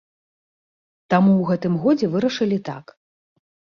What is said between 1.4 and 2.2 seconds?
гэтым годзе